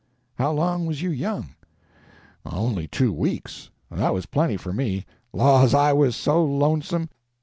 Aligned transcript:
"How 0.39 0.51
long 0.51 0.87
was 0.87 1.03
you 1.03 1.11
young?" 1.11 1.49
"Only 2.43 2.87
two 2.87 3.13
weeks. 3.13 3.69
That 3.91 4.15
was 4.15 4.25
plenty 4.25 4.57
for 4.57 4.73
me. 4.73 5.05
Laws, 5.31 5.75
I 5.75 5.93
was 5.93 6.15
so 6.15 6.43
lonesome! 6.43 7.07